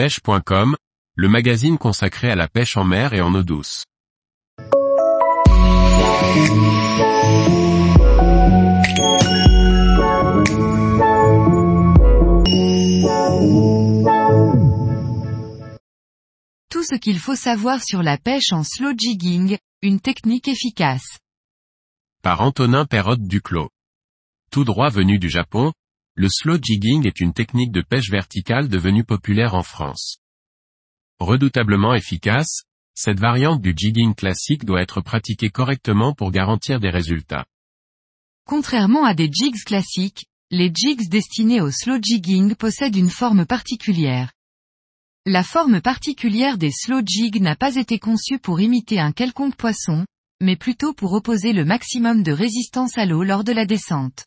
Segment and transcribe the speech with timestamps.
[0.00, 0.76] pêche.com,
[1.14, 3.84] le magazine consacré à la pêche en mer et en eau douce.
[16.70, 21.18] Tout ce qu'il faut savoir sur la pêche en slow jigging, une technique efficace.
[22.22, 23.68] Par Antonin Perrotte Duclos.
[24.50, 25.74] Tout droit venu du Japon,
[26.20, 30.18] le slow jigging est une technique de pêche verticale devenue populaire en France.
[31.18, 37.46] Redoutablement efficace, cette variante du jigging classique doit être pratiquée correctement pour garantir des résultats.
[38.46, 44.30] Contrairement à des jigs classiques, les jigs destinés au slow jigging possèdent une forme particulière.
[45.24, 50.04] La forme particulière des slow jigs n'a pas été conçue pour imiter un quelconque poisson,
[50.42, 54.26] mais plutôt pour opposer le maximum de résistance à l'eau lors de la descente.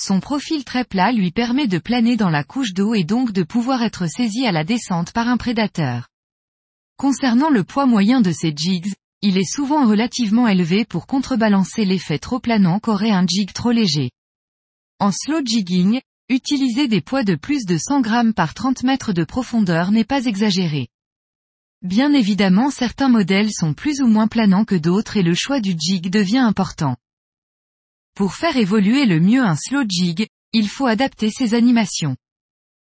[0.00, 3.42] Son profil très plat lui permet de planer dans la couche d'eau et donc de
[3.42, 6.08] pouvoir être saisi à la descente par un prédateur.
[6.96, 12.18] Concernant le poids moyen de ces jigs, il est souvent relativement élevé pour contrebalancer l'effet
[12.18, 14.10] trop planant qu'aurait un jig trop léger.
[15.00, 16.00] En slow jigging,
[16.30, 20.26] Utiliser des poids de plus de 100 grammes par 30 mètres de profondeur n'est pas
[20.26, 20.88] exagéré.
[21.80, 25.74] Bien évidemment certains modèles sont plus ou moins planants que d'autres et le choix du
[25.78, 26.96] jig devient important.
[28.18, 32.16] Pour faire évoluer le mieux un slow jig, il faut adapter ses animations.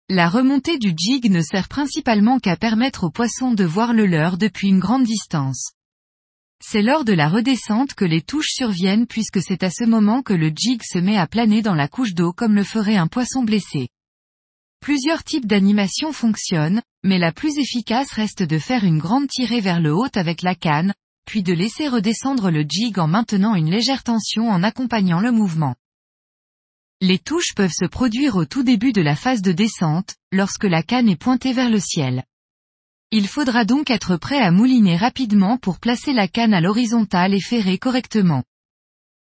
[0.08, 4.38] La remontée du jig ne sert principalement qu'à permettre aux poissons de voir le leur
[4.38, 5.72] depuis une grande distance.
[6.64, 10.34] C'est lors de la redescente que les touches surviennent puisque c'est à ce moment que
[10.34, 13.42] le jig se met à planer dans la couche d'eau comme le ferait un poisson
[13.42, 13.88] blessé.
[14.78, 19.80] Plusieurs types d'animation fonctionnent, mais la plus efficace reste de faire une grande tirée vers
[19.80, 20.94] le haut avec la canne,
[21.28, 25.74] puis de laisser redescendre le jig en maintenant une légère tension en accompagnant le mouvement.
[27.02, 30.82] Les touches peuvent se produire au tout début de la phase de descente, lorsque la
[30.82, 32.24] canne est pointée vers le ciel.
[33.10, 37.42] Il faudra donc être prêt à mouliner rapidement pour placer la canne à l'horizontale et
[37.42, 38.42] ferrer correctement.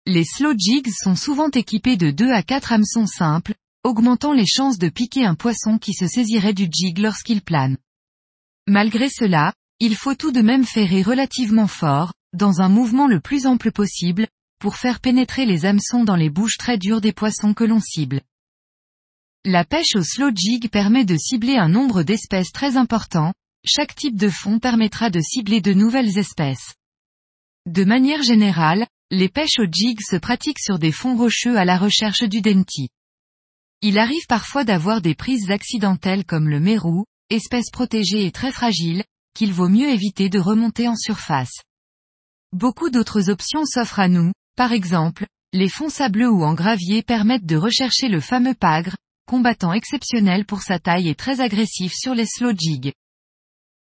[0.06, 4.78] Les slow jigs sont souvent équipés de 2 à 4 hameçons simples, augmentant les chances
[4.78, 7.76] de piquer un poisson qui se saisirait du jig lorsqu'il plane.
[8.68, 13.46] Malgré cela, il faut tout de même ferrer relativement fort, dans un mouvement le plus
[13.46, 14.28] ample possible,
[14.60, 18.22] pour faire pénétrer les hameçons dans les bouches très dures des poissons que l'on cible.
[19.46, 23.34] La pêche au slow jig permet de cibler un nombre d'espèces très important,
[23.66, 26.76] chaque type de fond permettra de cibler de nouvelles espèces.
[27.66, 31.78] De manière générale, les pêches au jig se pratiquent sur des fonds rocheux à la
[31.78, 32.90] recherche du denti.
[33.82, 39.04] Il arrive parfois d'avoir des prises accidentelles comme le mérou, espèce protégée et très fragile,
[39.34, 41.64] qu'il vaut mieux éviter de remonter en surface.
[42.52, 47.46] Beaucoup d'autres options s'offrent à nous, par exemple, les fonds sableux ou en gravier permettent
[47.46, 48.96] de rechercher le fameux pagre,
[49.28, 52.94] combattant exceptionnel pour sa taille et très agressif sur les slow jigs.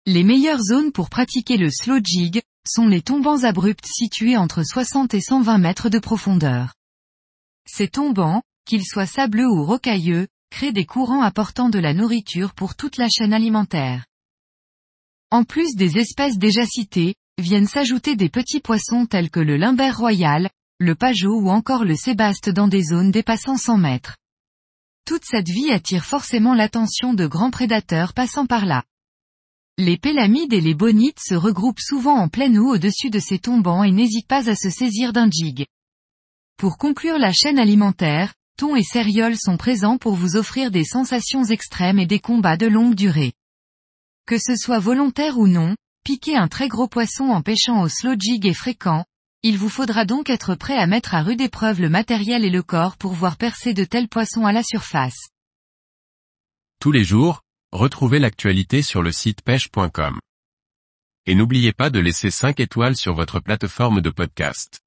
[0.06, 5.14] Les meilleures zones pour pratiquer le slow jig, sont les tombants abrupts situés entre 60
[5.14, 6.74] et 120 mètres de profondeur.
[7.66, 12.76] Ces tombants, qu'ils soient sableux ou rocailleux, créent des courants apportant de la nourriture pour
[12.76, 14.06] toute la chaîne alimentaire.
[15.32, 19.98] En plus des espèces déjà citées, viennent s'ajouter des petits poissons tels que le limbert
[19.98, 24.18] royal, le pajot ou encore le sébaste dans des zones dépassant 100 mètres.
[25.06, 28.84] Toute cette vie attire forcément l'attention de grands prédateurs passant par là.
[29.78, 33.84] Les pélamides et les bonites se regroupent souvent en pleine eau au-dessus de ces tombants
[33.84, 35.66] et n'hésitent pas à se saisir d'un jig.
[36.58, 41.46] Pour conclure la chaîne alimentaire, thon et céréoles sont présents pour vous offrir des sensations
[41.46, 43.34] extrêmes et des combats de longue durée.
[44.30, 45.76] Que ce soit volontaire ou non,
[46.06, 49.04] piquer un très gros poisson en pêchant au slow jig est fréquent,
[49.42, 52.62] il vous faudra donc être prêt à mettre à rude épreuve le matériel et le
[52.62, 55.30] corps pour voir percer de tels poissons à la surface.
[56.80, 57.42] Tous les jours,
[57.72, 60.20] Retrouvez l'actualité sur le site pêche.com.
[61.28, 64.80] Et n'oubliez pas de laisser 5 étoiles sur votre plateforme de podcast.